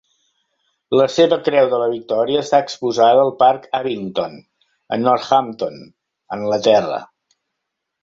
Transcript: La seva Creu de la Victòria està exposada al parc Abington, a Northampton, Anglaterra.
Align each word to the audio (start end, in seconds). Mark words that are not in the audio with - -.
La 0.99 1.03
seva 1.15 1.37
Creu 1.47 1.69
de 1.73 1.81
la 1.81 1.89
Victòria 1.91 2.41
està 2.47 2.61
exposada 2.65 3.27
al 3.27 3.31
parc 3.43 3.69
Abington, 3.83 4.43
a 4.99 5.03
Northampton, 5.07 5.81
Anglaterra. 6.41 7.03